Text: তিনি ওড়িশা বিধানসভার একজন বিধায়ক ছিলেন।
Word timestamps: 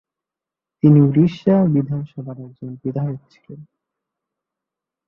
তিনি 0.83 0.99
ওড়িশা 1.01 1.55
বিধানসভার 1.73 2.37
একজন 2.45 2.71
বিধায়ক 2.83 3.21
ছিলেন। 3.31 3.59